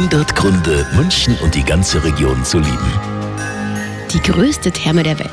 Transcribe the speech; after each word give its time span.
100 0.00 0.34
Gründe, 0.34 0.86
München 0.96 1.36
und 1.42 1.54
die 1.54 1.62
ganze 1.62 2.02
Region 2.02 2.42
zu 2.42 2.58
lieben. 2.58 2.92
Die 4.10 4.22
größte 4.22 4.72
Therme 4.72 5.02
der 5.02 5.18
Welt. 5.18 5.30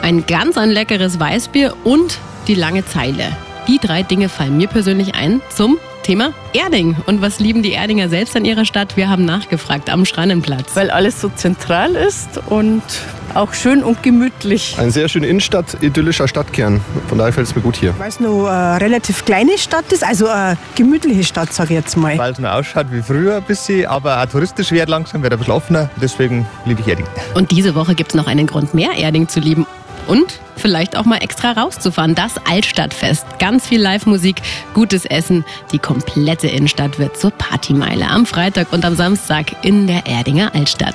Ein 0.00 0.24
ganz 0.24 0.56
ein 0.56 0.70
leckeres 0.70 1.20
Weißbier 1.20 1.74
und 1.84 2.18
die 2.48 2.54
lange 2.54 2.86
Zeile. 2.86 3.36
Die 3.68 3.78
drei 3.78 4.02
Dinge 4.02 4.30
fallen 4.30 4.56
mir 4.56 4.68
persönlich 4.68 5.14
ein 5.14 5.42
zum 5.50 5.76
Thema 6.02 6.32
Erding. 6.54 6.96
Und 7.04 7.20
was 7.20 7.40
lieben 7.40 7.62
die 7.62 7.72
Erdinger 7.72 8.08
selbst 8.08 8.34
an 8.36 8.46
ihrer 8.46 8.64
Stadt? 8.64 8.96
Wir 8.96 9.10
haben 9.10 9.26
nachgefragt 9.26 9.90
am 9.90 10.06
Schrannenplatz. 10.06 10.74
Weil 10.74 10.90
alles 10.90 11.20
so 11.20 11.28
zentral 11.28 11.94
ist 11.94 12.40
und 12.46 12.82
auch 13.36 13.54
schön 13.54 13.84
und 13.84 14.02
gemütlich. 14.02 14.76
Eine 14.78 14.90
sehr 14.90 15.08
schöne 15.08 15.26
Innenstadt, 15.26 15.76
idyllischer 15.80 16.26
Stadtkern. 16.26 16.80
Von 17.08 17.18
daher 17.18 17.32
fällt 17.32 17.46
es 17.46 17.54
mir 17.54 17.62
gut 17.62 17.76
hier. 17.76 17.94
Weil 17.98 18.08
es 18.08 18.20
noch 18.20 18.46
eine 18.46 18.80
relativ 18.80 19.24
kleine 19.24 19.58
Stadt 19.58 19.92
ist, 19.92 20.04
also 20.04 20.26
eine 20.26 20.56
gemütliche 20.74 21.24
Stadt, 21.24 21.52
sage 21.52 21.74
ich 21.74 21.80
jetzt 21.80 21.96
mal. 21.96 22.16
Weil 22.18 22.32
es 22.32 22.38
noch 22.38 22.50
ausschaut 22.50 22.86
wie 22.90 23.02
früher 23.02 23.36
ein 23.36 23.42
bisschen, 23.42 23.86
aber 23.86 24.22
auch 24.22 24.26
touristisch 24.26 24.72
wird 24.72 24.88
langsam, 24.88 25.22
wird 25.22 25.32
ein 25.32 25.38
bisschen 25.38 25.54
offener. 25.54 25.90
Deswegen 26.00 26.46
liebe 26.64 26.80
ich 26.80 26.88
Erding. 26.88 27.06
Und 27.34 27.50
diese 27.50 27.74
Woche 27.74 27.94
gibt 27.94 28.10
es 28.10 28.14
noch 28.14 28.26
einen 28.26 28.46
Grund 28.46 28.74
mehr, 28.74 28.92
Erding 28.96 29.28
zu 29.28 29.40
lieben. 29.40 29.66
Und 30.06 30.40
vielleicht 30.56 30.96
auch 30.96 31.04
mal 31.04 31.18
extra 31.18 31.52
rauszufahren. 31.52 32.14
Das 32.14 32.34
Altstadtfest. 32.48 33.26
Ganz 33.38 33.66
viel 33.66 33.80
Live-Musik, 33.80 34.40
gutes 34.72 35.04
Essen. 35.04 35.44
Die 35.72 35.78
komplette 35.78 36.46
Innenstadt 36.46 36.98
wird 36.98 37.16
zur 37.16 37.32
Partymeile 37.32 38.08
am 38.08 38.24
Freitag 38.24 38.72
und 38.72 38.84
am 38.84 38.94
Samstag 38.94 39.64
in 39.64 39.86
der 39.86 40.06
Erdinger 40.06 40.54
Altstadt. 40.54 40.94